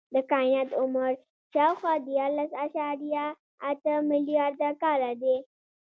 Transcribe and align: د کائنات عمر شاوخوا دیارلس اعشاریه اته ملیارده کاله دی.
د 0.15 0.15
کائنات 0.31 0.69
عمر 0.81 1.11
شاوخوا 1.53 1.93
دیارلس 2.07 2.51
اعشاریه 2.63 3.25
اته 3.69 3.93
ملیارده 4.09 4.69
کاله 4.83 5.11
دی. 5.21 5.37